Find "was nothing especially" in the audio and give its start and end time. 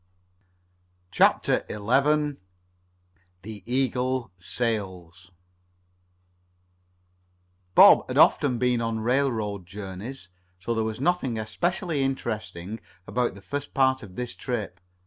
10.83-12.01